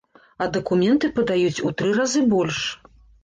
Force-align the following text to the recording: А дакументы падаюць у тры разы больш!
А 0.43 0.45
дакументы 0.55 1.09
падаюць 1.19 1.63
у 1.69 1.73
тры 1.81 1.93
разы 1.99 2.25
больш! 2.35 2.59